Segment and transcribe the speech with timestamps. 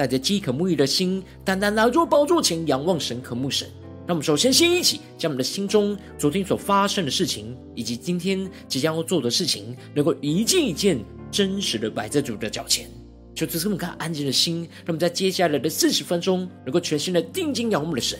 [0.00, 3.68] 带着饥渴沐浴的心，单单来到宝座前仰望神，渴慕神。
[4.06, 10.98] 那我们首先先一起将我们的心中昨天所发生的事情，以及今天即将要做的事情，能够一件一件
[11.30, 12.90] 真实的摆在主的脚前。
[13.34, 18.18] 就这么看安静的心，让我们在接下来的四十分钟，能够全心的定睛仰望的神，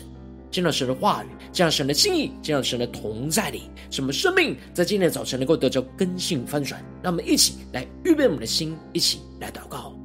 [0.51, 6.79] 见到神的话语，见到神的心意，见到神的同在里，使我们生命在今天的早晨能够得着根性翻转。
[7.01, 9.95] 让我们一起来预备我们的心，一起来祷告。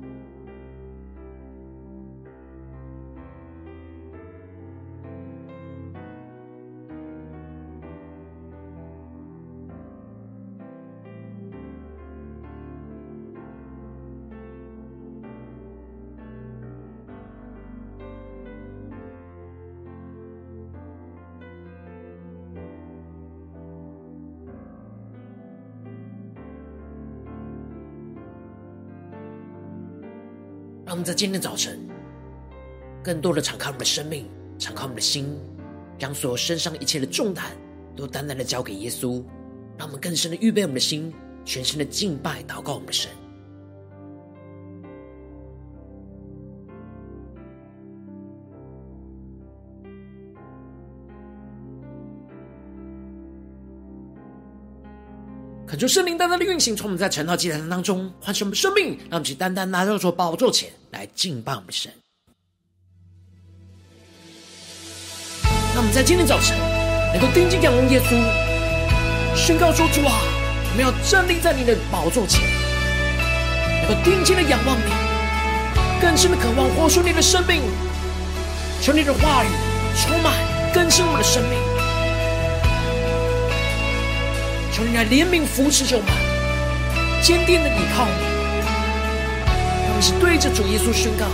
[30.97, 31.79] 们在今天早晨，
[33.05, 34.27] 更多的敞开我们的生命，
[34.59, 35.39] 敞开我们的心，
[35.99, 37.45] 将所有身上一切的重担，
[37.95, 39.23] 都单单的交给耶稣。
[39.79, 41.13] 让我们更深的预备我们的心，
[41.45, 43.11] 全心的敬拜、祷告我们的神。
[55.67, 61.93] 恳求圣灵单单的运行，从我们在晨祷祭坛当中唤醒我们生命，让我们去单单来到主宝座前来敬拜我们神。
[65.75, 66.57] 那我们在今天早晨
[67.13, 70.13] 能够定睛仰望耶稣，宣告说：主啊，
[70.71, 72.41] 我们要站立在你的宝座前，
[73.83, 74.91] 能够定睛的仰望你，
[76.01, 77.63] 更深的渴望活出你的生命，
[78.81, 79.49] 求你的话语
[79.97, 80.33] 充满
[80.73, 81.59] 更新我们的生命。
[84.73, 86.13] 求你来怜悯扶持着我们，
[87.23, 88.36] 坚定的依靠你。
[89.97, 91.25] 让我们是对着主耶稣宣告：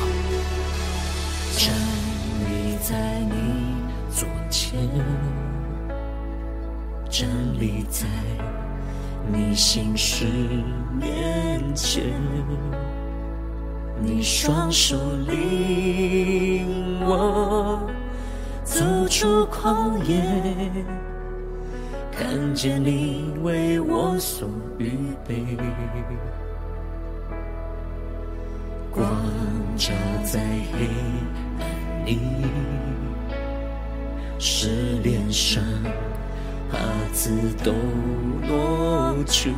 [1.58, 1.74] 站
[2.46, 3.34] 立在你
[4.14, 4.78] 左前，
[7.10, 7.28] 站
[7.58, 8.06] 立在
[9.26, 10.26] 你心事
[10.96, 12.04] 面前，
[14.00, 14.96] 你双手
[15.26, 17.80] 领我
[18.62, 20.22] 走出旷野。
[22.12, 24.92] 看见你为我所预
[25.26, 25.34] 备，
[32.02, 32.18] 暗里，
[34.38, 34.68] 使
[35.02, 35.62] 脸上
[36.70, 36.78] 瑕
[37.12, 37.30] 疵
[37.62, 37.72] 都
[38.46, 39.52] 挪去。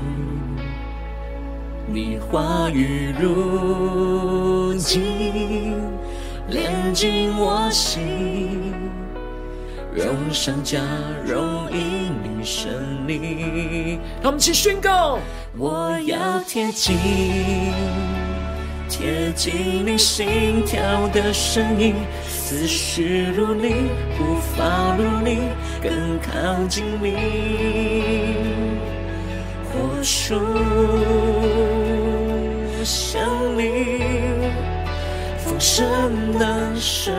[1.86, 5.74] 你话语如金，
[6.48, 8.74] 炼净我心。
[9.94, 10.80] 荣上加
[11.24, 14.00] 容，因你胜利。
[14.20, 15.18] 让我们一起宣告：
[15.56, 16.96] 我要贴近，
[18.88, 21.94] 贴近你心跳的声音，
[22.28, 25.38] 思绪如你，步伐如你，
[25.82, 27.16] 更靠近你，
[29.72, 30.38] 活出
[32.84, 33.20] 像
[33.56, 33.62] 你，
[35.38, 35.84] 丰盛
[36.38, 37.12] 的生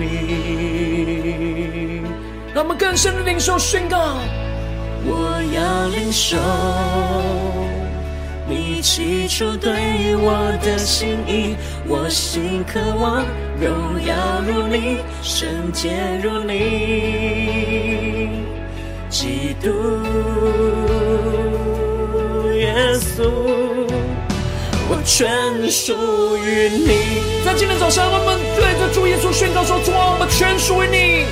[0.00, 0.06] 命。
[2.54, 4.16] 让我们更深的领受宣告，
[5.04, 6.36] 我要领受
[8.48, 11.54] 你起初对我的心意，
[11.86, 13.22] 我心渴望
[13.60, 15.90] 荣耀如你，圣洁
[16.22, 18.30] 如你，
[19.10, 19.68] 基督
[22.54, 23.28] 耶稣，
[24.88, 25.92] 我全属
[26.38, 27.44] 于你。
[27.44, 31.26] 在今天早上，我们对着主耶稣宣告说：主啊，我们全属于你。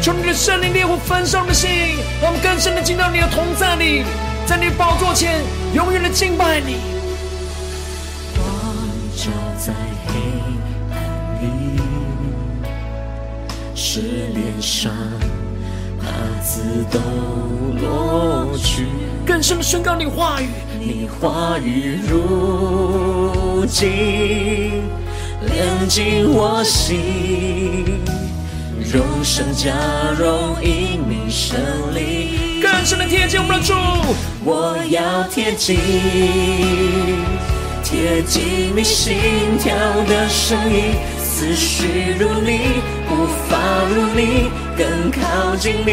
[0.00, 1.68] 求你的圣灵烈火焚烧我的心，
[2.20, 4.04] 让我们更深的进到你的同在里，
[4.52, 6.76] 在你宝座前永远的敬拜你。
[8.36, 8.44] 光
[9.16, 9.72] 照在
[10.06, 10.12] 黑
[10.90, 10.94] 暗
[11.40, 11.80] 里，
[13.74, 14.02] 是
[14.34, 14.92] 脸上
[16.02, 16.98] 瑕疵都
[17.80, 18.88] 落去。
[19.24, 24.82] 更深的宣告你话语，你话语如金，
[25.46, 28.02] 炼净我心。
[28.92, 29.72] 荣上加
[30.18, 31.58] 荣，因你胜
[31.94, 32.51] 利。
[32.62, 33.74] 更深的贴近我们的主，
[34.44, 35.80] 我要贴近，
[37.82, 39.74] 贴近你心跳
[40.06, 43.58] 的声音，思绪如你，步伐
[43.90, 44.48] 如你，
[44.78, 45.90] 更靠近你，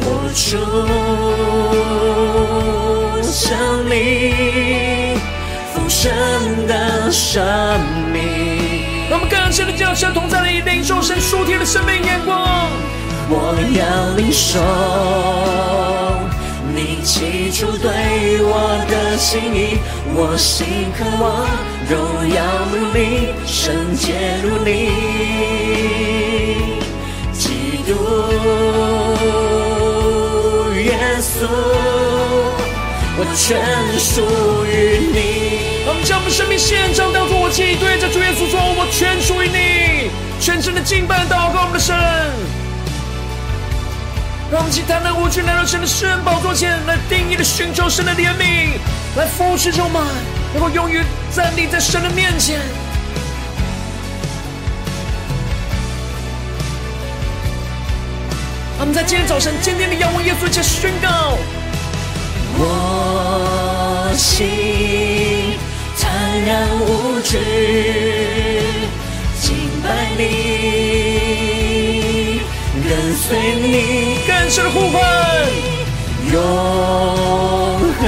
[0.00, 0.56] 活出
[3.22, 5.18] 生命
[5.74, 6.10] 丰盛
[6.66, 7.44] 的生
[8.10, 8.22] 命。
[9.10, 12.66] 我们更深的将神同在的领受神属天的生命眼光。
[13.32, 13.34] 我
[13.78, 13.80] 要
[14.16, 14.58] 领受。
[16.74, 17.88] 你起初对
[18.42, 19.78] 我的心意，
[20.14, 20.66] 我心
[20.96, 21.46] 渴望
[21.88, 22.36] 荣耀
[22.72, 24.68] 如你，圣洁如你，
[27.32, 27.88] 基督
[30.76, 30.88] 耶
[31.20, 31.46] 稣，
[33.16, 33.46] 我全
[33.98, 34.22] 属
[34.66, 35.18] 于你。
[35.86, 40.10] 我们将我们生命献上，当作活祭，对着主耶稣说：我全属于你，
[40.40, 41.94] 全身的敬拜祷告我们的神。
[44.50, 48.70] 让我们起坦然无惧来到神的施恩宝座前，来定义的寻求神的怜悯，
[49.16, 50.02] 来服侍我们，
[50.52, 52.58] 能够永远站立在神的面前。
[58.80, 61.38] 我们在今天早晨坚定的仰望耶稣，且宣告：
[62.58, 65.54] 我心
[65.96, 66.10] 坦
[66.44, 67.38] 然无惧，
[69.40, 71.89] 敬拜你。
[72.90, 75.00] 跟随你，更深的呼唤，
[76.32, 76.36] 永
[78.00, 78.02] 恒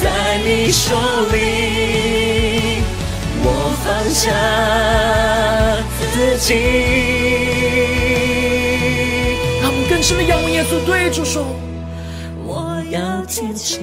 [0.00, 0.94] 在你手
[1.32, 1.36] 里，
[3.42, 4.30] 我放下
[6.12, 6.54] 自己。
[9.62, 11.44] 让我们更深的仰望耶稣，对主说：
[12.46, 13.82] 我要贴近。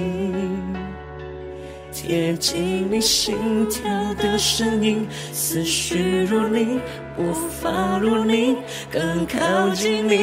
[1.92, 3.84] 贴近你心跳
[4.16, 5.08] 的声音，
[5.56, 6.82] 思绪如你，
[7.18, 7.32] 无
[7.62, 8.58] 法如你，
[8.92, 10.14] 更靠近你，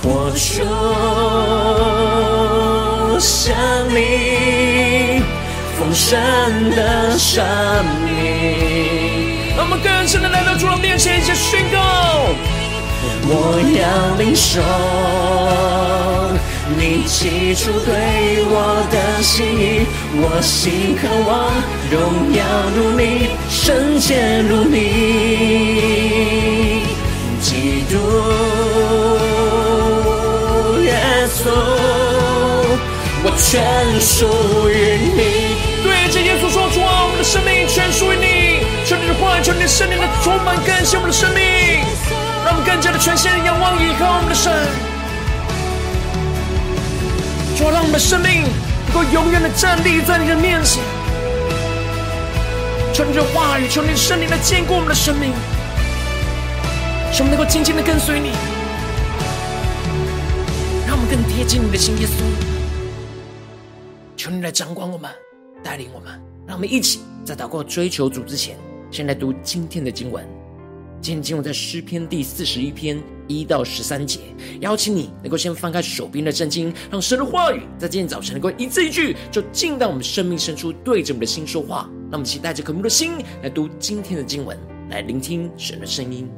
[0.00, 0.62] 活出
[3.18, 3.52] 生
[3.92, 5.20] 命
[5.76, 6.16] 丰盛
[6.76, 7.44] 的生
[8.04, 8.14] 命。
[9.56, 11.80] 让我们更深的来到主的面前，一起宣告：
[13.24, 14.62] 我要领受。
[16.74, 19.86] 你起初对我的心意，
[20.16, 21.54] 我心渴望
[21.90, 22.42] 荣耀
[22.74, 24.74] 如你，圣洁如你，
[27.40, 27.94] 基督
[30.82, 30.90] 耶
[31.28, 31.54] 稣，
[33.22, 33.62] 我全
[34.00, 34.26] 属
[34.68, 35.54] 于你。
[35.84, 41.40] 对着耶稣说：主啊，我们的生命全属于你，求你的话语，求你的圣灵来充满更新我们的生命，
[42.44, 44.95] 让我们更加的全心仰望依靠我们的神。
[47.56, 48.42] 主，让我们的生命
[48.86, 50.84] 能够永远的站立在你的面前，
[52.92, 55.32] 求你的话语，求你的圣灵来坚固我们的生命，
[57.10, 58.32] 使我们能够紧紧的跟随你，
[60.86, 62.20] 让我们更贴近你的心，耶稣。
[64.18, 65.10] 求你来掌管我们，
[65.64, 66.12] 带领我们，
[66.46, 68.54] 让我们一起在祷告追求主之前，
[68.90, 70.35] 先来读今天的经文。
[71.06, 74.18] 今天经文在诗篇第四十一篇一到十三节，
[74.58, 81.88] 邀请你能够先翻开手边的圣经，让神的话语在今天早晨能够一字一句，就进到我们生命深处，对着我们的心说话。
[82.10, 84.58] 让我们期待着渴慕的心来读今天的经文，
[84.90, 86.28] 来聆听神的声音。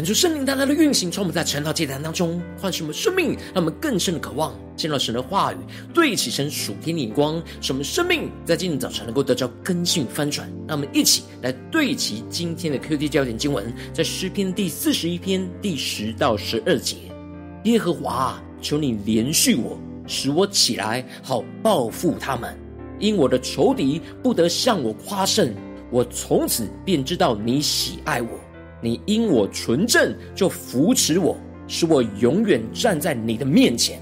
[0.00, 5.56] 恳求圣灵大大的运行，从我们在晨祷祭坛当中唤醒我们生命，让我们更深的渴望见到神的话语，
[5.92, 10.50] 对齐神属天的眼光，使我们生命在今天早晨能够得到更新翻转。
[10.66, 16.96] 让我们一起来对齐今天的 QD 焦点经文，在诗篇第四十一篇第十到十二节：
[17.64, 22.58] 耶和华，求你连续我，使我起来，好报复他们，
[22.98, 25.54] 因我的仇敌不得向我夸胜。
[25.90, 28.30] 我从此便知道你喜爱我。
[28.80, 31.36] 你因我纯正，就扶持我，
[31.68, 34.00] 使我永远站在你的面前。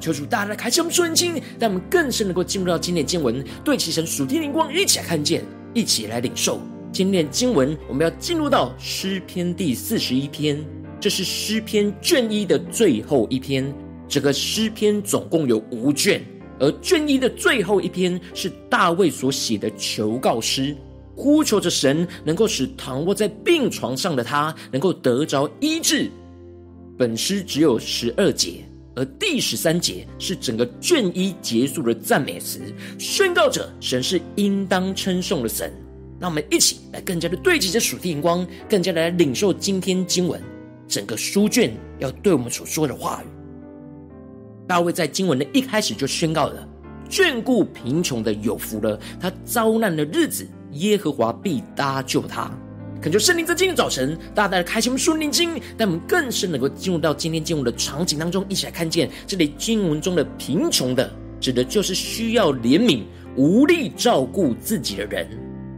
[0.00, 6.60] 求主大大开启我们属灵经，让我们更深能够进入到今天经文，对齐神属天灵光，一起来看见，一起来领受
[6.92, 7.76] 今天经文。
[7.88, 10.60] 我们要进入到诗篇第四十一篇，
[10.98, 13.72] 这是诗篇卷一的最后一篇。
[14.08, 16.20] 这个诗篇总共有五卷，
[16.58, 20.76] 而卷一的最后一篇是大卫所写的求告诗。
[21.22, 26.10] 呼求着神，能够使躺卧在病床上的他能够得着医治。
[26.98, 28.64] 本诗只有十二节，
[28.96, 32.58] 而第十三节是整个卷一结束的赞美词，
[32.98, 35.72] 宣告着神是应当称颂的神。
[36.18, 40.42] 让我们一起来更加的对齐这属天眼光，更加的来领受今天经文
[40.88, 43.26] 整个书卷要对我们所说的话语。
[44.66, 46.68] 大卫在经文的一开始就宣告了：
[47.08, 50.44] 眷顾贫穷的有福了，他遭难的日子。
[50.72, 52.50] 耶和华必搭救他，
[53.00, 61.10] 恳求圣灵在今天早晨大大的开启我们属灵经，让我们更深能够进入到今天经文的场景当中，一起来看见这里经文中的贫穷的，
[61.40, 63.02] 指的就是需要怜悯、
[63.36, 65.26] 无力照顾自己的人。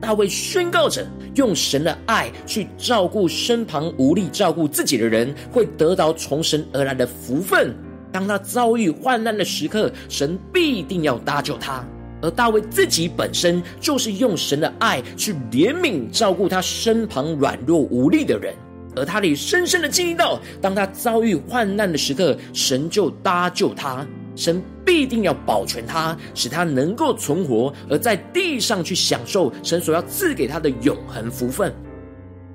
[0.00, 7.74] 大卫宣告着，用神的爱去照顾身旁无力照顾自己的人，会得到从神而来的福分。
[8.12, 11.82] 当他遭遇患难的时刻，神必定要搭救他。
[12.24, 18.54] 而大卫自己本身就是用神的爱去怜悯照顾他身旁软弱无力的人，
[18.96, 31.70] 而他里深深的经历到，当他遭遇患难的时刻，神就搭救他，神必定要保全他，使他能够存活，而在地上去享受神所要赐给他的永恒福分。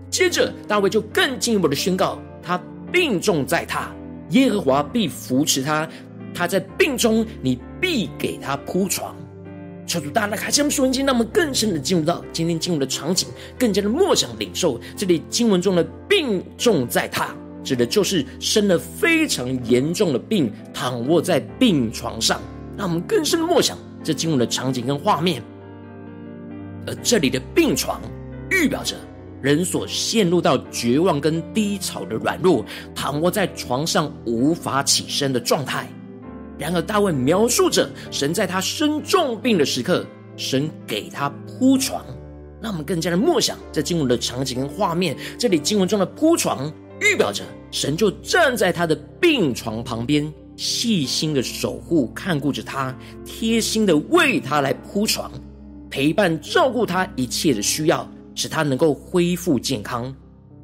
[0.09, 2.59] 接着，大卫就更进一步的宣告，他
[2.91, 3.91] 病重在他，
[4.31, 5.87] 耶和华必扶持他，
[6.33, 9.15] 他在病中，你必给他铺床。
[9.89, 13.27] 求主大大开启我们属灵经，让我们更深的进入到今天进入的场景，
[13.57, 17.29] 更加的默想领受这里经文中的病重在榻，
[17.63, 22.39] 指的就是生了非常严重的病，躺卧在病床上。
[22.77, 25.41] 让我们更深的默想这经文的场景跟画面。
[26.85, 27.99] 而这里的病床，
[28.51, 28.95] 预表着
[29.41, 35.89] 人所陷入到绝望跟低潮的软弱，躺卧在床上无法起身的状态。
[36.59, 42.05] 然而，大卫描述着神在他生重病的时刻，神给他铺床，
[42.61, 45.15] 让我们更加的默想这经文的场景跟画面。
[45.37, 55.31] 这里经文中的铺床，预表着神就站在他的病床旁边，细心的守护、看顾着他，贴心的为他来铺床，
[55.89, 60.13] 陪伴照顾他一切的需要，使他能够恢复健康。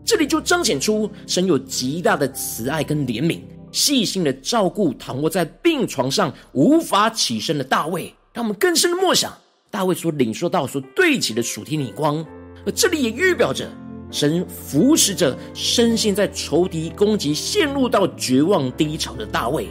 [0.04, 3.40] 这里就彰显出神有极大的慈爱跟怜悯。
[3.76, 9.34] 细心的照顾躺卧在病床上无法起身的大卫，让我们更深的默想
[9.70, 12.26] 大卫所领受到、所对齐的属天的眼光。
[12.66, 13.70] 而这里也预表着
[14.10, 19.68] 神扶持着深陷在仇敌攻击、陷入到绝望低潮的大卫，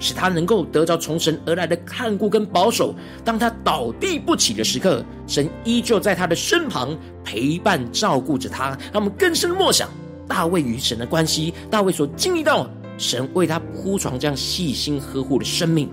[0.00, 2.92] 使他能够得到从神而来的看顾跟保守。
[3.24, 8.76] 当他倒地不起的时刻，神依旧在他的身旁陪伴照顾着他。
[8.92, 9.88] 让我们更深的默想
[10.26, 12.68] 大卫与神的关系，大卫所经历到。
[12.98, 15.88] 神为他铺床，这样细心呵护的生命，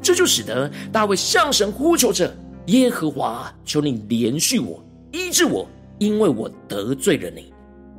[0.00, 2.32] 这就使得大卫向神呼求着
[2.68, 5.66] ：“耶和华，求你怜恤我，医治我，
[5.98, 7.52] 因为我得罪了你。”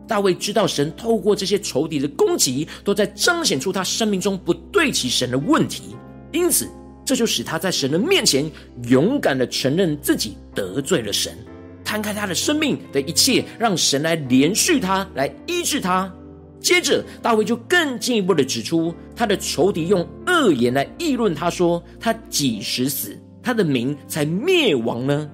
[0.08, 5.98] 大卫知道神透过这些仇敌的攻击，都在彰显出他生命中不对齐神的问题，
[6.32, 6.70] 因此
[7.03, 8.50] 这就使他在神的面前
[8.88, 11.38] 勇敢的承认自己得罪了神，
[11.84, 16.10] 摊开他的生命的一切，让神来怜恤他，来医治他。
[16.60, 25.30] 接着，大卫就更进一步的指出，他的仇敌用恶言来议论他，说他几时死，他的名才灭亡呢？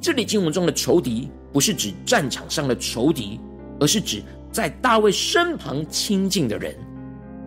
[0.00, 3.38] 这里经文中的仇敌，不是指战场上的仇敌，
[3.78, 6.74] 而是指在大卫身旁亲近的人。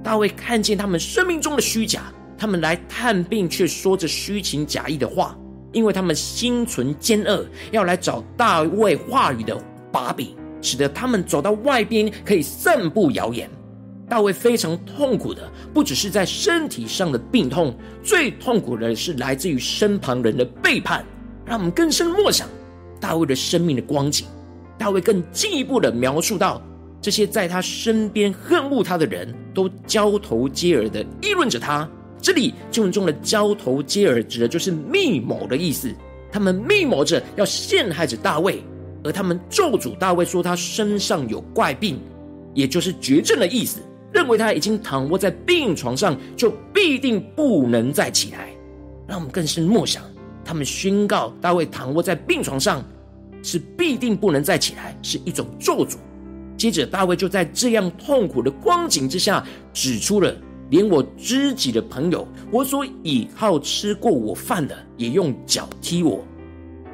[0.04, 5.36] 大卫看见他们生命中的虚假，他们来探病却说着虚情假意的话，
[5.72, 9.58] 因为他们心存奸恶，要来找大卫话语的
[9.92, 10.36] 把柄。
[10.64, 13.48] 使得他们走到外边可以散布谣言。
[14.10, 21.06] 大卫非常痛苦的，不只是在身体上的病痛，最痛苦的是来自于身旁人的背叛。
[21.46, 22.48] 让我们更深默想
[23.00, 24.26] 大卫的生命的光景。
[24.78, 26.62] 大卫更进一步的描述到，
[27.02, 31.88] 这些在他身边恨恶他的人都交头接耳的议论着他。
[32.22, 35.94] 这里经文中的交头接耳，指的就是密谋的意思。
[36.32, 38.64] 他们密谋着要陷害着大卫，
[39.04, 42.00] 而他们咒诅大卫说他身上有怪病，
[42.54, 43.80] 也就是绝症的意思。
[44.12, 48.50] 认为他已经躺卧在病床上，就必定不能再起来。
[49.08, 50.04] 让我们更深默想，
[50.46, 52.84] 他们宣告大卫躺卧在病床上，
[53.42, 55.96] 是必定不能再起来，是一种咒诅。
[56.56, 59.44] 接着，大卫就在这样痛苦的光景之下，
[59.74, 60.32] 指出了
[60.70, 66.24] 连我知己的朋友，我所倚靠吃过我饭的，也用脚踢我。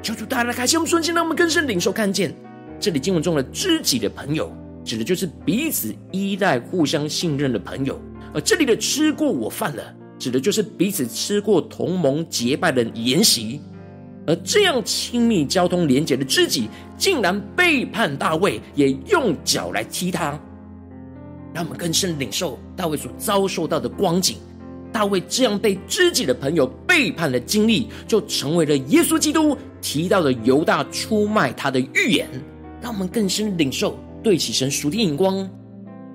[0.02, 2.34] 求主大大开启我们顺心，让我们更深领受看见
[2.78, 4.50] 这里经文中的知己的朋友。
[4.82, 8.00] 指的就是彼此依赖、互相信任的朋友，
[8.32, 13.60] 而这里的吃过我饭的，指的就是彼此吃过同盟结拜的筵席。
[14.26, 20.30] 而这样亲密交通连结的知己，竟然背叛大卫，也用脚来踢他，
[21.52, 24.38] 让我们更深领受大卫所遭受到的光景。
[24.90, 32.28] 大卫这样被知己的朋友背叛的经历，就成为了耶稣基督提到的犹大出卖他的预言，
[32.80, 33.98] 让我们更深领受。
[34.22, 35.48] 对齐神属天眼光，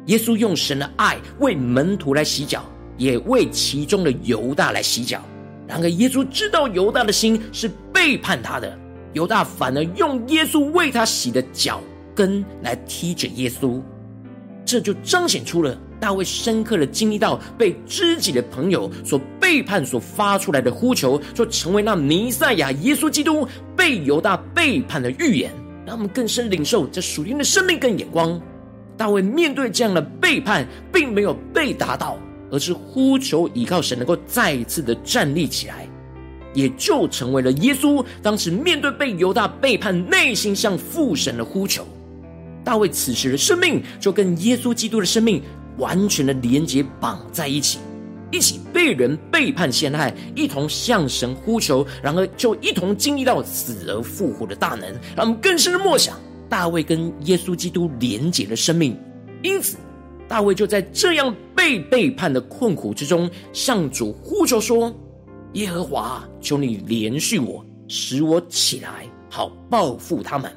[0.06, 2.64] 耶稣用神的爱为门徒来洗脚，
[2.98, 5.20] 也为其中的犹大来洗脚。
[5.68, 8.78] 然而，耶稣知道犹大的心是背叛他的，
[9.14, 11.82] 犹大反而用耶稣为他洗的脚
[12.14, 13.82] 跟来踢着耶稣，
[14.64, 15.76] 这就彰显出了
[16.06, 25.52] 大卫深刻的经历到被知己的朋友所背叛所发出来的呼求，就成为那弥赛亚耶稣基督被犹大背叛的预言。
[25.84, 28.40] 让我们更深领受这属灵的生命跟眼光。
[28.96, 32.20] 大卫面对这样的背叛，并没有被打倒，
[32.52, 35.90] 而是呼求依靠神，能够再一次的站立起来，
[36.54, 41.84] 也就成为了耶稣当时面对被犹大背叛，内心向父神的呼求。
[42.64, 45.42] 大卫此时的生命，就跟耶稣基督的生命
[45.78, 47.80] 完全的连结绑在一起。
[48.32, 58.98] 一起被人背叛陷害，一同向神呼求，然而就一同经历到死而复活的大能，让我们更深的默想大卫跟耶稣基督连结的生命。
[59.42, 59.78] 因此，
[60.28, 64.94] 大卫就在这样被背叛的困苦之中，向主呼求说
[65.54, 70.52] ：“耶和华，求你怜恤我，使我起来，好报复他们。”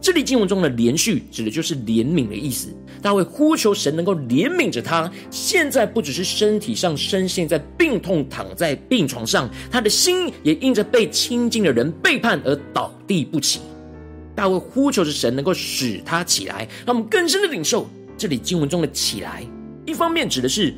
[0.00, 2.68] 这里经文中的连续，指的就是怜悯的意思。
[3.02, 13.60] 大卫呼求神能够怜悯着他，现在不只是身体上深陷在病痛，躺在病床上，他的心也因着被亲近的人背叛而倒地不起。
[14.34, 19.44] 大卫呼求着神能够使他起来，让我们更深的领受这里经文中的起来。
[19.84, 20.74] 一方面指的是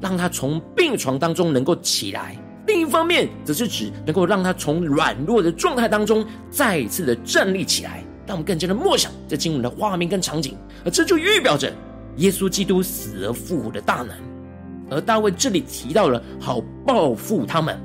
[0.00, 8.04] 让他从病床当中能够起来，另一方面则是指能够让他从软弱的状态当中再一次的站立起来。
[8.26, 11.72] 让我们更加的默想这经文的画面跟场景，而这就预表着
[12.16, 14.10] 耶稣基督死而复活的大能。
[14.90, 17.78] 而大卫这里提到了好报复他们，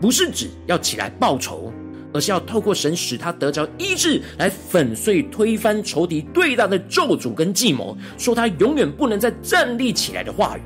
[0.00, 1.72] 不是指要起来报仇，
[2.12, 10.60] 而是要透过神使他得着医治，来粉碎推翻仇敌对他的咒诅跟计谋，说他永远不能再站立起来的话语。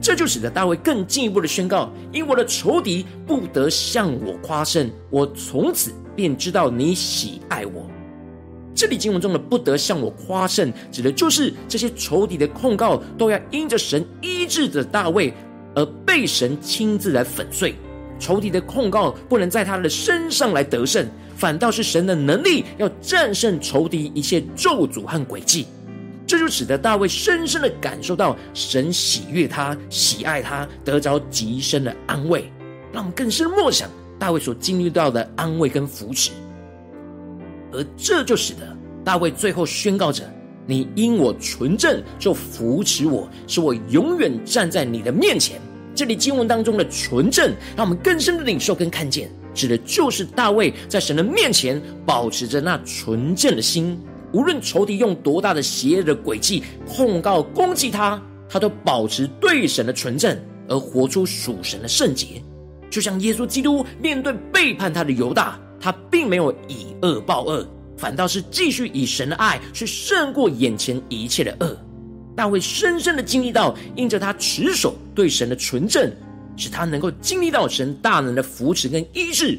[0.00, 7.90] 这就使得大卫更进一步的宣告：因我的仇敌不得向我夸胜，我从此便知道你喜爱我。
[8.76, 15.32] 这里经文中的“不得向我夸胜”，指的就是这些仇敌的控告都要因着神医治的大卫
[15.74, 17.74] 而被神亲自来粉碎。
[18.18, 25.66] 仇敌的控告不能在他的身上来得胜，反倒是神的能力要战胜仇敌一切咒诅和诡计。
[26.26, 32.50] 这就使得大卫深深的感受到神喜悦他、喜爱他，得着极深的安慰。
[32.92, 36.30] 让我们更深默想大卫所经历到的安慰跟扶持。
[37.76, 40.24] 而这就使得大卫最后宣告着
[40.66, 45.60] ：“你因我纯正，就扶持我，使我永远站在你的面前。”
[45.94, 53.98] 这里经文当中的“纯正”，让我们更深的领受跟看见，指的就是大卫在神的面前保持着那纯正的心，
[54.32, 60.36] 无论仇敌用多大的邪恶的诡计控告攻击他，他都保持对神的纯正，
[60.68, 62.42] 而活出属神的圣洁。
[62.90, 65.60] 就像耶稣基督面对背叛他的犹大。
[65.80, 71.76] 他并没有以恶报恶，反倒是继续以神的爱去胜过眼前一切的恶。
[72.34, 76.12] 大卫深深的经历到，因着他持守对神的纯正，
[76.56, 79.58] 使他能够经历到神大能的扶持跟医治，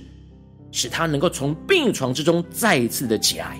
[0.71, 3.58] 使他能够从病床之中再一次的起来，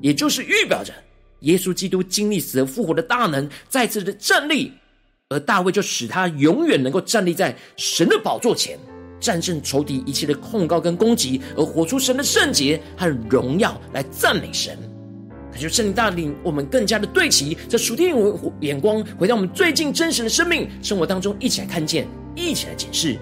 [0.00, 0.92] 也就是预表着
[1.40, 4.72] 耶稣基督经历死而复活的大能，再次的站立，
[5.28, 8.76] 而大卫就使他永远能够站立在神的宝座前。
[9.20, 14.76] 战胜仇敌一切的控告跟攻击，而活出神的圣洁和荣耀来赞美神。
[15.58, 18.14] 求圣灵带领我们更加的对齐这属天
[18.60, 23.16] 眼光，回到我们最近真实的生命生活当中，一起来看见，一起来检视。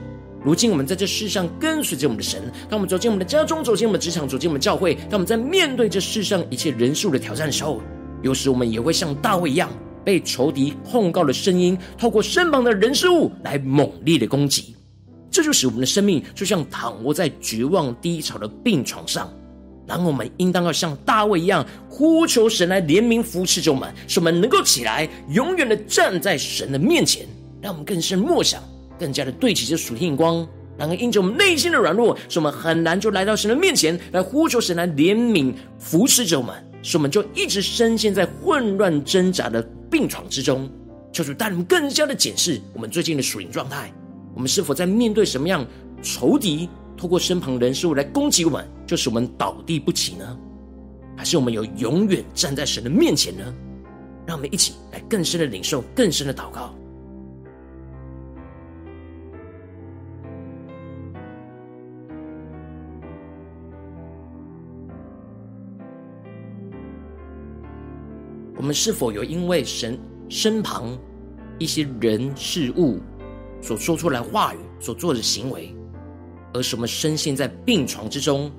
[0.44, 7.80] 如今我们在这世上跟随着我们的神，当我们走进我们的家中，走进我们的职场，走进我们的教会，当我们在面对这世上一切人数的挑战的时候，
[8.20, 9.70] 有时我们也会像大卫一样，
[10.04, 14.74] 被仇敌控告的声音，透过身旁的人事物来猛烈的攻击。
[15.34, 19.28] 这就使我们的生命就像躺卧在绝望低潮的病床上。
[19.84, 27.26] 然后我们应当要像大卫一样，呼求神来怜悯扶持着我们，使我们能够起来，永远的站在神的面前，
[27.60, 28.62] 让我们更深默想，
[28.96, 30.46] 更加的对齐这属天眼光。
[30.78, 40.70] 然后因着我们内心的软弱，使我们很难就来到神的面前，来呼求神来怜悯扶持着我们，使我们就一直深陷在混乱挣扎的病床之中。
[41.12, 43.92] 求主带领我们更加的检视我们最近的属灵状态，
[44.34, 45.64] 我们是否在面对什么样
[46.02, 46.68] 仇敌？
[46.96, 50.38] 透过身旁人事物来攻击我们，就使我们倒地不起呢？
[51.16, 53.54] 还是我们有永远站在神的面前呢？
[54.26, 56.74] 让我们一起来更深的领受，更深的祷告。
[68.56, 70.96] 我们是否有因为神身旁
[71.58, 72.98] 一些人事物
[73.64, 75.74] 所说出来话语所做的行为，
[76.52, 78.52] 而使我们深陷在病床之中，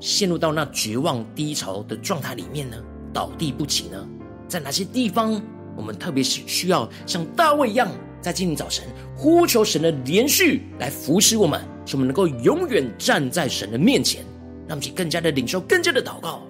[0.00, 2.76] 陷入到那绝望低潮的状态里面呢？
[3.12, 4.08] 倒地不起呢？
[4.48, 5.38] 在哪些地方，
[5.76, 7.90] 我们特别是需要像大卫一样，
[8.22, 14.24] 在今天早晨呼求神的连续来扶持我们，使我们能够永远站在神的面前，
[14.66, 16.47] 让我们去更加的领受，更加的祷告。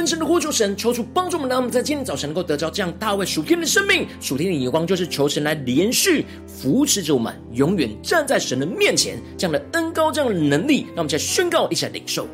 [0.00, 4.08] 更深的呼求神，求主帮助我们，让我们在今天早晨能够得着这样大卫属天的生命。
[4.18, 9.18] 属天的眼光就是求神来连续扶持着我们，永远站在神的面前。
[9.36, 12.26] 这样的恩高，这样的能力，让我们再宣告，一起来领受。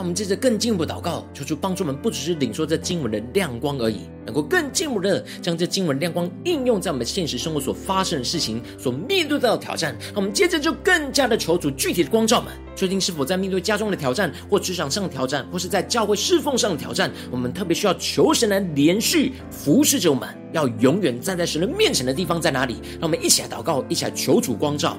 [0.00, 9.94] 让我们接着更进一步祷告，求主帮助我们，不只是领受这经文的亮光而已，能够更进一步的将这经文亮光应用在我们现实生活所发生的事情、所面对到的挑战。
[10.06, 22.76] 让我们接着就更加的求主具体的光照们，究竟是否在面对家中的挑战，或职场上的挑战，或是在教会侍奉上的挑战，我们特别需要求神来连续服侍着我们，要永远站在神的面前的地方在哪里？
[22.92, 24.96] 让我们一起来祷告，一起来求主光照。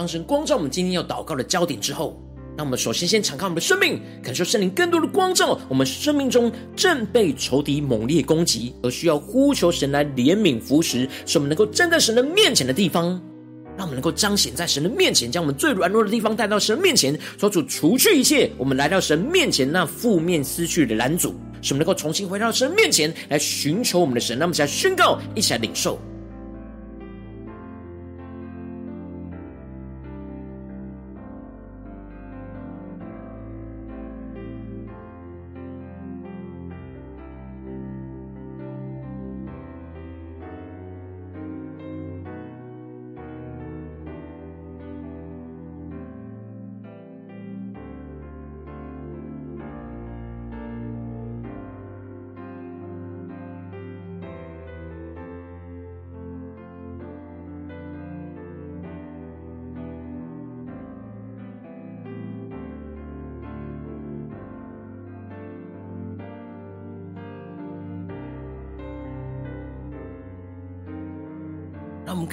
[0.00, 2.18] 当神光照我们今天要祷告的焦点之后，
[2.56, 5.60] 那我们首先先敞开我们的生命，感受圣灵更多的光照。
[5.68, 13.08] 我们生命中正被仇敌猛烈攻击，而需要呼求神来怜悯扶持，使我们能够站在神的面前的地方，
[13.76, 24.38] 让我们能够彰显在神的面前，将我们最软弱的地方带到神面前，求主除去一切我们来到神面前那负面思绪的拦阻，使我们能够重新回到神面前来寻求我们的神。
[24.38, 26.00] 那么，一起来宣告，一起来领受。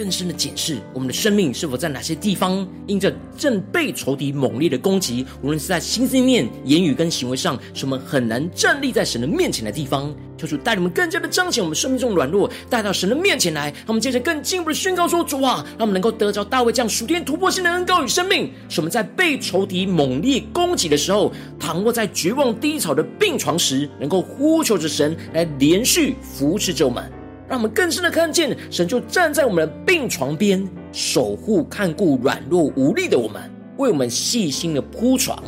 [0.07, 10.15] 更深的检视我们的生命是否在哪些地方，因着正被仇敌猛烈的攻击，无论是在心思念、言语跟行为上，使我们很难站立在神的面前的地方。
[10.37, 13.69] 求主带领我们更加的彰显我们生命中的软弱，带到神的面前来。
[13.69, 27.11] 让我们接着更进一步的宣告说：主啊，让我们能够得着大卫这样属天突破性的恩膏与生命，使我们在被仇敌猛烈攻击的时候，躺卧在绝望低潮的病床时，能够呼求着神来连续扶持着我们。
[27.49, 33.41] 让我们更深的看见，神就站在我们的病床边，守护看顾软弱无力的我们，
[33.77, 35.41] 为我们细心的铺床，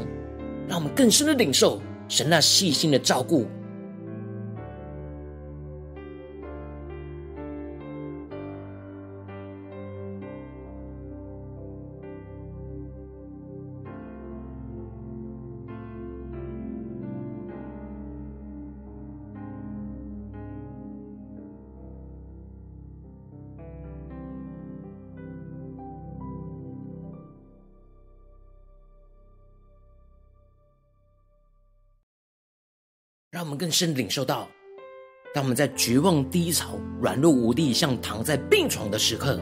[0.68, 3.46] 让我们更深的领受神那细心的照顾。
[33.50, 34.48] 我们更深领受到，
[35.34, 39.40] 当我们在绝望低潮、软弱无力，像躺在病床的时刻，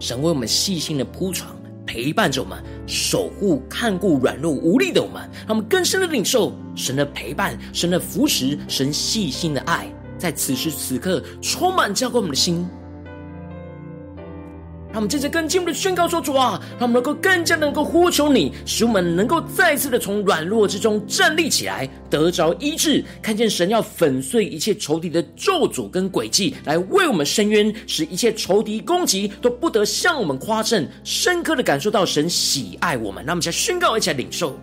[0.00, 1.54] 神为我们细心的铺床，
[1.86, 5.28] 陪伴着我们，守护看顾软弱无力的我们。
[5.40, 9.86] 让我们更深的领受神的陪伴、神的扶持、神细心的爱，
[10.16, 12.66] 在此时此刻充满浇灌我们的心。
[14.92, 33.24] 让我们接着更进一步的宣告说：“主啊，让我们能够更加能够呼求你，使我们能够再次的从软弱之中站立起来，得着医治，看见神要粉碎一切仇敌的咒诅跟诡计，来为我们伸冤，使一切仇敌攻击都不得向我们夸胜，深刻的感受到神喜爱我们。
[33.26, 34.54] 那么，再宣告，一起来领受。”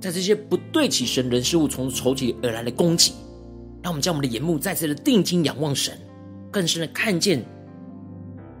[0.00, 3.12] 在这些不对起神人事物从仇敌而来的攻击，
[3.82, 5.96] 让我们将我们的眼目再次的定睛仰望神，
[6.50, 7.44] 更深的看见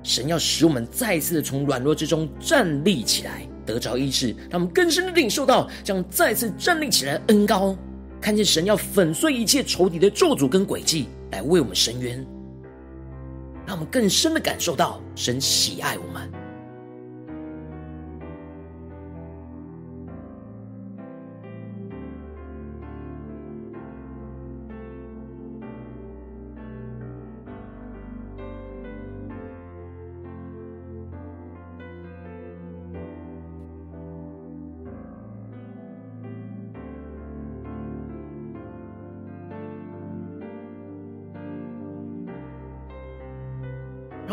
[0.02, 4.34] 神要使我们再次的从软弱之中站立起来，得着医治。
[4.50, 7.76] 让我们更深的领受到将再次站立起来的恩膏，
[8.20, 12.24] 看见神要粉碎一切仇敌的咒诅跟诡计，来为我们伸冤。
[13.66, 16.39] 让我们更深的感受到神喜爱我们。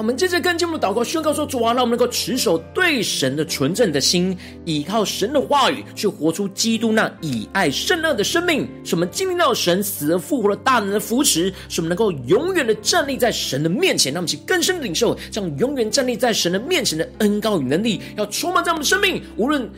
[0.07, 8.65] 我们接着更进一步祷告，宣告说：“主啊，让我们能够持守对神的纯正的心，依靠神的话语，去活出基督那以爱胜恶的生命。
[8.85, 14.13] 使我们经历到神死而复活的大能的扶持，使我们能够永远的站立在神的面前。
[14.13, 19.21] 让我们去更深的领受，这样永远站立在神的面前的恩膏与能力，要充满在我们的生命。
[19.35, 19.69] 无论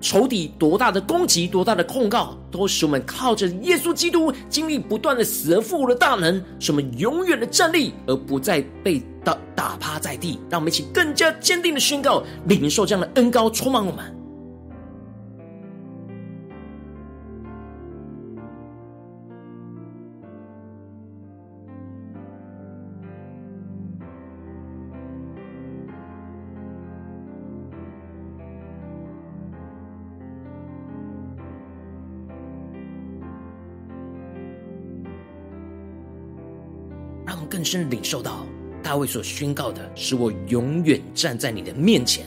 [0.00, 14.14] 仇敌多大的攻击，多大的控告，都使我们靠着耶稣基督经历不断的死而复活的大能，使我们永远的站立，而不再被打打趴在地，让我们一起更加坚定的宣告，领受这样的恩膏充满我们。
[37.24, 38.46] 让我们更深领受到。
[38.86, 42.24] 大卫所宣告的，是我永远站在你的面前。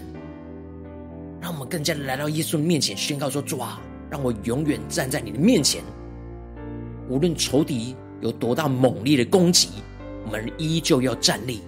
[1.39, 3.79] 让我们更加的来到耶稣的面前，宣告说：“主啊，
[4.11, 5.81] 让我永远站在你的面前。
[7.07, 9.69] 无论仇敌有多大猛烈的攻击，
[10.25, 11.61] 我们依旧要站立。”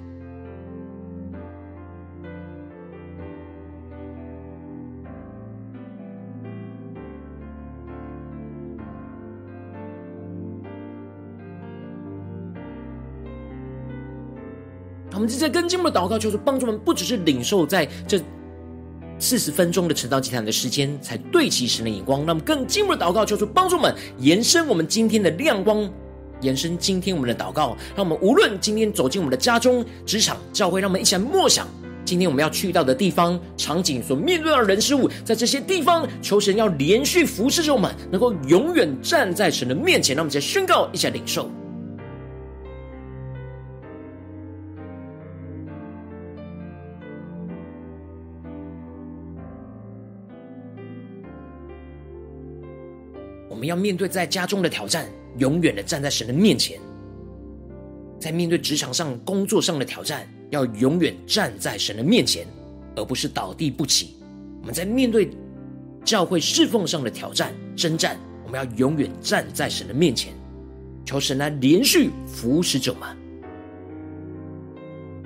[15.31, 18.19] 我们正在跟进我们的祷告，就是帮助我们，不只是领受在这
[19.17, 22.25] 四十分钟的晨祷祭坛的时间，才对齐神的眼光。
[22.25, 25.89] 那么更进一步的祷告，就是帮助我们延伸我们今天的亮光，
[26.41, 27.77] 延伸今天我们的祷告。
[27.95, 31.65] 让我们无论今天走进我们的家中、职场、教会，让我们一起来默想
[32.03, 40.13] 今天我们要去到的地方、场景所面对的人事物，在这些地方求神要连续扶持着我们，能够永远站在神的面前。
[40.13, 41.49] 让我们再宣告，一起来领受。
[53.61, 56.79] 我们要面对在家中的挑战，永远的站在神的面前；
[58.19, 62.47] 在面对职场上、工作上的挑战，要永远站在神的面前，
[62.95, 64.15] 而不是倒地不起。
[64.61, 65.29] 我们在面对
[66.03, 70.33] 教会侍奉上的挑战、征战，我们要永远站在神的面前，
[71.05, 73.15] 求神来连续扶持着我们。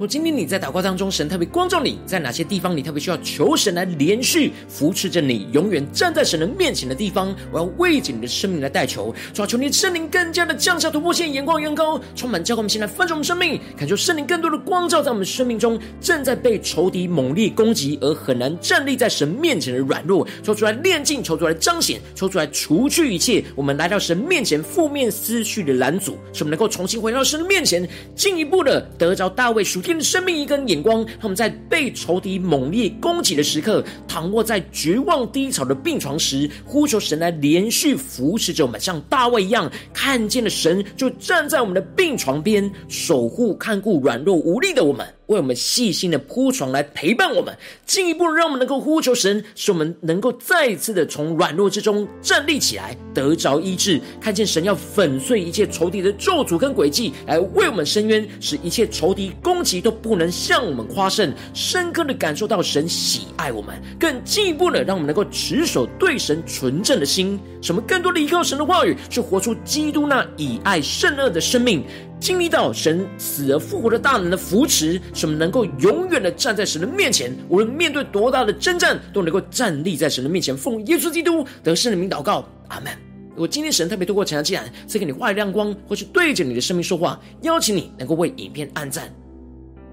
[0.00, 7.34] 我今天你在祷告当中，神特别光照你在哪些地方，你特别需要求神来连续扶持着你，永远站在神的面前的地方。
[7.50, 45.06] 我要为着你的生命来代求，主啊，求你圣灵更加的降下突破线，眼光远高，充满教会，我们现在翻转我们生命，感受圣灵更多的光照在我们生命中，正在被仇敌猛烈攻击而很难站立在神面前的软弱，抽出来炼净，抽出来彰显，抽出来除去一切我们来到神面前负面思绪的拦阻，使我们能够重新回到神的面前，进一步的得着大卫属用生命一根眼光，他们在被仇敌猛烈攻击的时刻，躺卧在绝望低潮的病床时，呼求神来连续扶持着我们，像大卫一样，看见了神就站在我们的病床边，守护看顾软弱无力的我们。
[45.28, 71.84] 为我们细心的铺床来陪伴我们，进一步让我们能够呼求神，使我们能够再一次的从软弱之中站立起来，得着医治，看见神要粉碎一切仇敌的咒诅跟诡计，来为我们伸冤，使一切仇敌攻击都不能向我们夸胜，深刻的感受到神喜爱我们，更进一步的让我们能够持守对神纯正的心，什么更多的依靠神的话语，去活出基督那以爱胜恶的生命。
[72.20, 82.92] 经历到神死而复活的大能的扶持，使我们能够永远的站在神的面前，无论面对多大的征战，都能够站立在神的面前，奉耶稣基督得胜的名祷告，阿门。
[83.30, 89.14] 如果今天神特别透过晨祷祭坛赐给你话语亮光，或是对着你的生命说话，邀请你能够为影片按赞，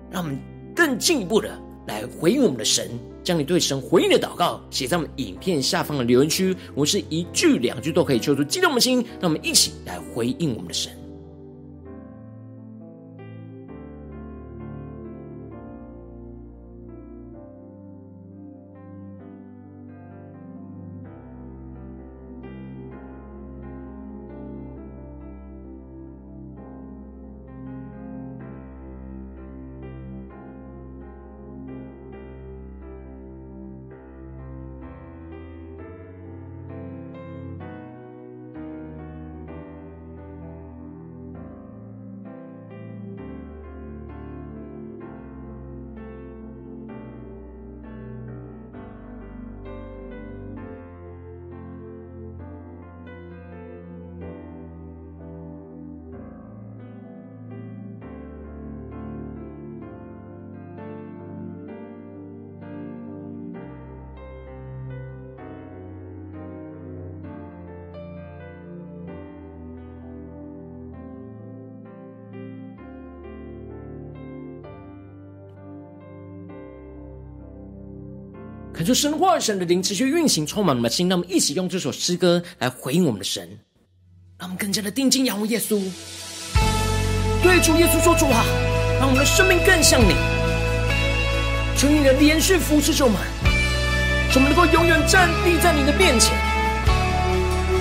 [0.09, 0.35] 让我们
[0.75, 1.49] 更进一步的
[1.87, 2.89] 来回应我们的神，
[3.23, 10.91] 将你对神回应的祷告写在我们影片下方的留言区，我是一句两句都可以求出激动的心，让我们一起来回应我们的神。
[78.85, 81.09] 恳求神话神的灵持续运行，充满我们的心。
[81.09, 83.49] 让我们一起用这首诗歌来回应我们的神，
[84.37, 85.81] 让我们更加的定睛仰望耶稣，
[87.41, 88.45] 对主耶稣说：“主啊，
[88.99, 90.13] 让我们的生命更像你。
[91.75, 93.19] 求你的连续扶持着我们，
[94.31, 96.37] 使我们能够永远站立在你的面前，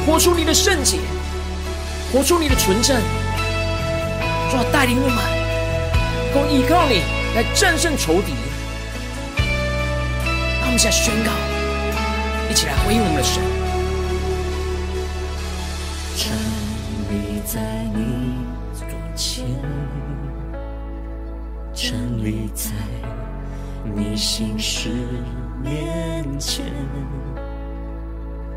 [0.07, 0.97] 活出你的圣洁，
[2.11, 2.97] 活出你的纯正。
[4.51, 5.19] 主啊，带领我们，
[6.33, 7.03] 够依靠你
[7.35, 8.33] 来战胜仇敌。”
[10.79, 11.33] 下宣告。
[12.51, 13.43] 一起来回应我们的神。
[16.17, 16.33] 站
[17.11, 17.61] 立在
[17.95, 18.45] 你
[18.75, 19.45] 座前，
[21.73, 21.95] 站
[22.25, 22.71] 立在
[23.95, 24.91] 你心事
[25.63, 26.65] 面前，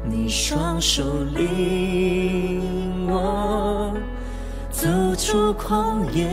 [0.03, 1.03] 你双手
[1.35, 3.93] 领我
[4.69, 6.27] 走出旷野，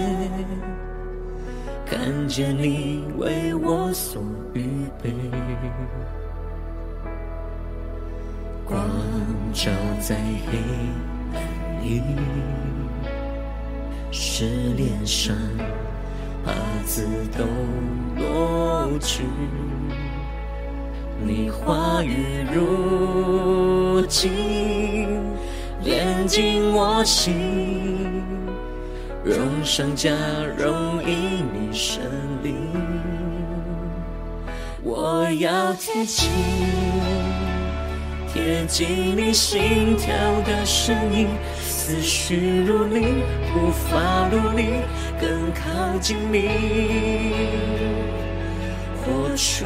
[1.87, 4.22] 看见你为我所
[4.55, 4.64] 预
[5.03, 5.12] 备。
[8.64, 8.80] 光
[9.53, 9.70] 照
[10.01, 10.16] 在
[10.47, 10.59] 黑
[11.35, 11.37] 暗
[11.82, 12.03] 里，
[14.11, 15.37] 使脸上
[16.45, 16.53] 帕
[16.87, 17.07] 子
[17.37, 17.45] 都
[18.16, 19.22] 落去。
[21.22, 25.09] 你话语如金，
[25.82, 28.22] 炼净我心，
[29.24, 30.10] 荣上加
[30.54, 32.02] 荣因你神
[32.42, 32.70] 灵，
[34.82, 36.28] 我要贴近。
[38.30, 40.14] 贴近你心跳
[40.44, 43.24] 的声音，思绪如你，
[43.56, 44.82] 无法如你，
[45.18, 47.32] 更靠近你，
[49.06, 49.64] 活出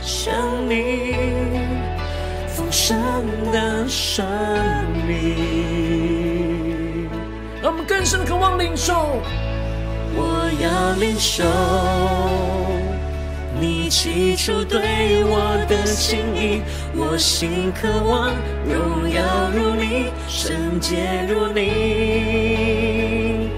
[0.00, 0.32] 像
[0.70, 1.14] 你
[2.48, 2.96] 丰盛
[3.52, 4.24] 的生
[5.06, 6.13] 命。
[7.64, 8.92] 让我们更深渴望领受，
[10.14, 11.42] 我要领受。
[13.58, 16.60] 你起初对我的心意，
[16.94, 18.34] 我心渴望
[18.68, 23.48] 荣耀如你，圣洁如你，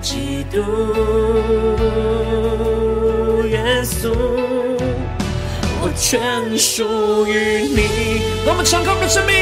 [0.00, 0.58] 基督
[3.46, 4.10] 耶稣，
[5.98, 8.20] 全属于你。
[8.44, 9.34] 让我们敞开我们的生命，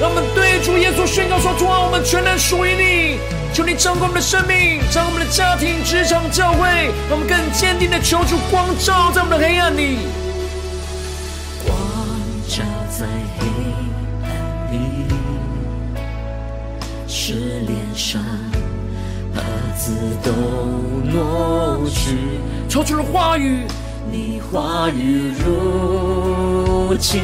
[0.00, 3.18] 让我们对主耶稣宣告说：主啊，我们全然属于你。
[3.52, 6.66] 求你掌管我们的生命，掌管我们的家庭、职场、教会，
[7.10, 9.98] 让我们更坚定的求主光照在我们的黑暗里。
[11.66, 11.76] 光
[12.48, 13.04] 照在
[13.38, 13.44] 黑
[14.24, 15.06] 暗里，
[17.06, 17.34] 是
[17.66, 18.22] 脸上
[19.34, 19.42] 帕
[19.76, 19.92] 子
[20.22, 20.32] 都
[21.12, 22.16] 挪去。
[22.70, 23.66] 求主的话语，
[24.12, 27.22] 你话语如金，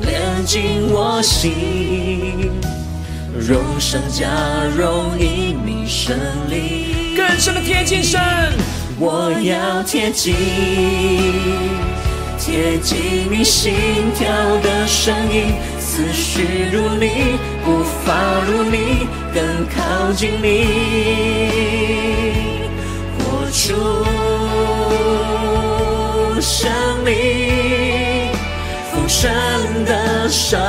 [0.00, 2.50] 炼净我心。
[3.38, 4.30] 荣上加
[4.78, 6.16] 荣，因你生
[6.48, 8.18] 灵，更深的贴近神。
[8.98, 10.34] 我要贴近，
[12.38, 13.74] 贴近你心
[14.14, 14.26] 跳
[14.62, 20.64] 的声音，思绪如你，步伐如你，更靠近你，
[23.18, 23.74] 活出
[26.40, 26.70] 生
[27.04, 28.30] 命，
[28.92, 29.30] 丰盛
[29.84, 30.60] 的生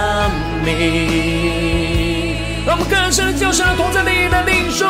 [0.64, 2.36] 命。
[2.66, 4.86] 让我们更深的叫声，同在你的领受。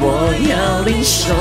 [0.00, 1.34] 我要领受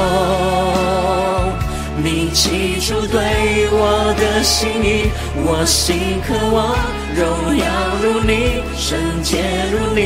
[2.03, 5.11] 你起初对我的心意，
[5.45, 6.75] 我心渴望
[7.15, 7.63] 荣耀
[8.01, 9.99] 如你，圣洁如你，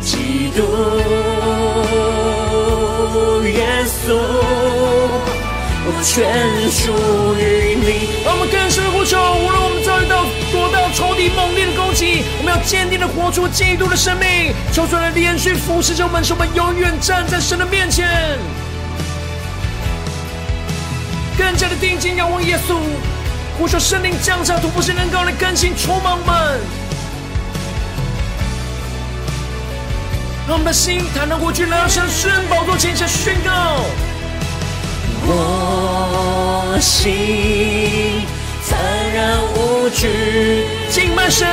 [0.00, 0.60] 基督
[6.02, 6.92] 全属
[7.36, 8.24] 于你。
[8.24, 18.08] 让我们更深的呼求，无论我们遭遇到多大仇敌猛烈的攻击，我们要坚定的活出基督的生命，求主来连续扶持着我们，使我们永远站在神的面前，
[21.38, 22.78] 更加的定睛仰望耶稣，
[23.58, 26.60] 呼求圣灵降下突破性能够来更新充满我们，
[30.48, 33.84] 让我们的心坦然无惧来到神圣宝座前下宣告。
[36.18, 38.22] 我心
[38.68, 38.78] 坦
[39.14, 40.08] 然无惧，
[40.90, 41.46] 敬拜神，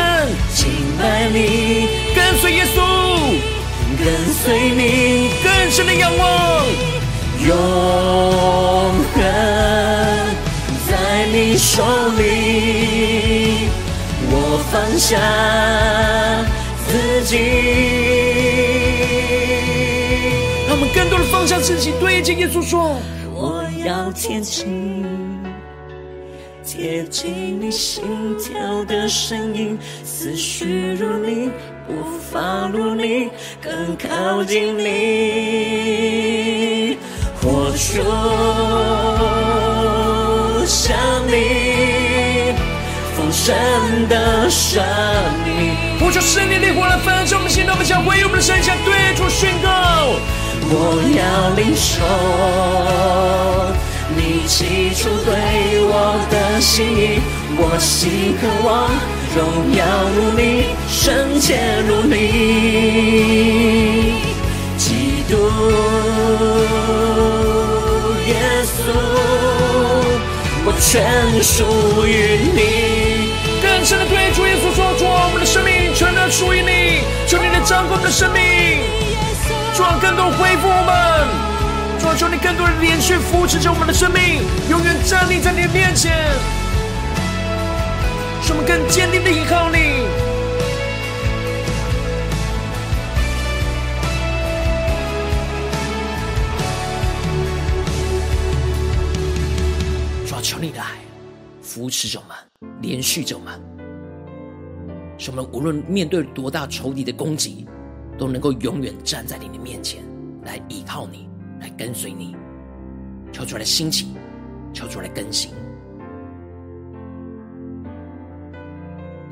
[0.56, 2.78] 敬拜你，跟随耶稣，
[3.98, 6.66] 跟随你，更深的仰望，
[7.46, 7.52] 永
[9.14, 9.22] 恒
[10.90, 11.84] 在你手
[12.18, 13.68] 里，
[14.32, 14.34] 我
[14.72, 15.20] 放下
[16.88, 17.38] 自己，
[20.68, 22.96] 让我们更多的放下自己，对着耶稣说。
[23.86, 25.04] 要贴近，
[26.64, 28.02] 贴近你心
[28.40, 31.50] 跳的声音，思绪如你，
[31.86, 31.94] 步
[32.32, 33.30] 伐如你，
[33.62, 34.86] 更靠近你，
[37.42, 38.02] 活出
[40.66, 40.96] 像
[41.28, 42.54] 你
[43.18, 43.54] 丰盛
[44.08, 44.82] 的生
[45.46, 45.76] 命。
[46.00, 50.16] 呼求圣灵的烈火来焚烧我们心，让我们将唯有我们的神像对主宣告。
[50.70, 50.76] 我
[51.18, 51.22] 要
[51.56, 52.02] 领受
[54.16, 55.30] 你起初对
[55.86, 55.94] 我
[56.30, 57.20] 的心意，
[57.58, 58.90] 我心渴望
[59.36, 59.40] 荣
[59.76, 59.82] 耀
[60.16, 60.42] 如你，
[60.88, 62.14] 圣洁如你，
[64.78, 65.32] 基督
[68.28, 68.32] 耶
[68.64, 68.76] 稣，
[70.66, 70.92] 我全
[71.44, 72.10] 属于
[72.54, 72.60] 你。
[73.62, 78.42] 更深的对主耶稣说：主，我们的生命全都属于你，求你来掌管我们的生命，
[79.76, 86.12] 主啊，更多恢复我们，主，求你更多的连续扶持着我们的生命，永远站立在你的面前，
[88.42, 90.04] 使我们更坚定的依靠你。
[100.46, 100.90] 求你的爱
[101.62, 102.36] 扶持着我们，
[102.82, 103.62] 连续着我们，
[105.18, 107.66] 使我们无论面对多大仇敌的攻击，
[108.18, 110.04] 都能够永远站在你的面前，
[110.44, 111.28] 来依靠你，
[111.60, 112.36] 来跟随你。
[113.32, 114.08] 求出来兴起，
[114.74, 115.50] 求出来更新。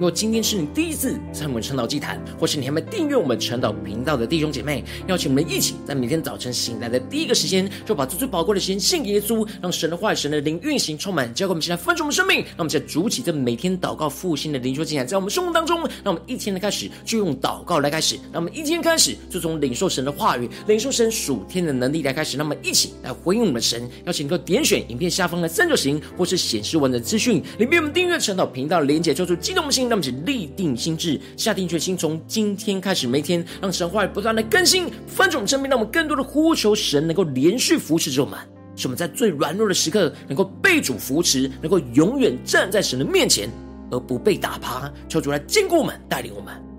[0.01, 12.37] 如果今天是你第一次参与我们晨祷祭坛，或是你还没订阅我们晨祷频道的弟兄姐妹，邀请我们一起在每天早晨醒来的第一个时间，就把这最宝贵的时间献给耶稣，让神的话语、神的灵运行充满，交给我们现在分盛我们生命。
[12.37, 23.87] 让我们现在主起这每天祷告复兴的灵修祭坛，在我们生活当中，让我们一天的开始就用祷告来开始，让我们一天开始就从领受神的话语、领受神属天的能力来开始，让我们一起来回应我们的神。
[24.05, 29.90] 邀请你能够点选影片下方的三角形，或是显示文的资讯里面，我们订阅晨祷频道连结，做出激动的心。
[29.91, 38.39] 让我们立定心智，下定决心，从今天开始，每天让神话语不断的更新，翻转我们生命，让我们更多的呼求神能够连续扶持着我们，
[38.77, 43.49] 使我们在最软弱的时刻能够被主扶持，能够永远站在神的面前，
[43.91, 44.89] 而不被打趴。
[45.09, 46.70] 求主来坚固我们，带领我们。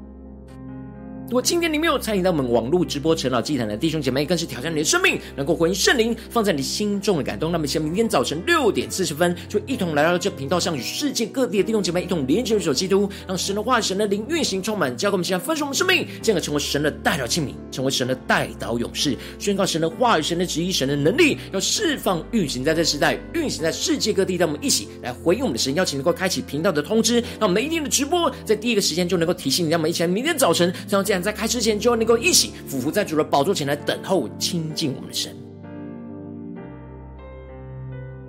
[1.33, 7.51] 如果今天你没有参与到我们网络直播晨祷祭坛的弟兄姐妹，更是挑战你的生命，能够回应圣灵放在你心中的感动。
[7.51, 24.37] 那么，明天早晨六点四十分，就一同来到这频道上，与世界各地的弟兄姐妹一同连接、守基督，让神的话、神的灵运行充满，交给我们，现在分盛我们生命，进而成为神的代表器皿，成为神的代祷勇士，宣告神的话语、神的旨意、神的能力，要释放、运行在这时代，运行在世界各地。
[24.37, 29.71] 让我们一起来回应我们的神，邀请能够开启频道的通知，让我们一天的直播在第一个时间就能够提醒你。
[29.71, 35.37] 让我们一起来，明天早晨，这样在开之前就能够一起俯伏在主的宝座前来等候亲近我们的神。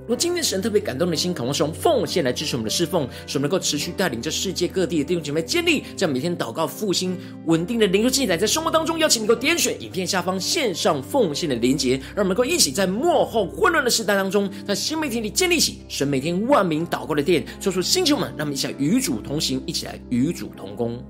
[0.06, 21.02] 如果今天神特别感动的心，渴望使用奉献来支持我们的侍奉，使我们能够持续带领着世界各地的弟兄姐妹建立在每天祷告复兴稳定的灵修记载，在生活当中邀请你能够点选影片下方线上奉献的连结，让我们能够一起在幕后混乱的时代当中，在新媒体里建立起神每天万名祷告的殿，做出星球们，让我们一起来与主同行，一起来与主同工。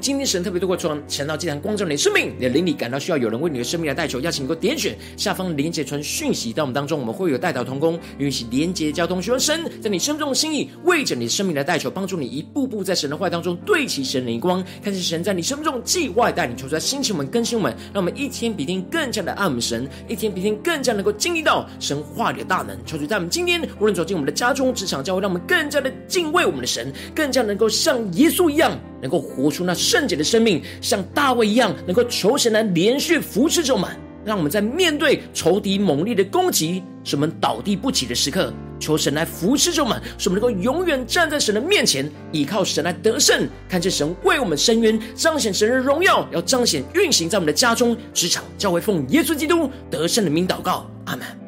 [0.00, 22.76] 今天神特别透过传晨祷祭坛光照你的生命，你的灵里感到需要有人为你的生命来代求，邀请你能够点选下方连结传讯息到我们当中，我们会有代祷同工，允许连结交通，求神在你生命中的心意，为着你的生命来代求，帮助你一步步在神的话当中对齐神的灵光，看见神在你生命中计划带领，求出来心情我们更新我们，让我们一天比一天更加的爱我们神，一天比一天更加能够经历到神话里的大能。
[22.84, 33.88] 求主在我们今天无论走进我们的家中、职场、教会，让我们更加的敬畏我们的神，更加能够像耶稣一样，能够活出那圣洁的生命，像大卫一样，能够求神来连续扶持着我们，
[34.24, 51.45] 让我们在面对仇敌猛烈的攻击，使我们倒地不起的时刻，求神来扶持着我们，使我们能够永远站在神的面前，依靠神来得胜，看见神为我们伸冤，彰显神的荣耀，要彰显运行在我们的家中、职场、教会，奉耶稣基督得胜的名祷告，阿门。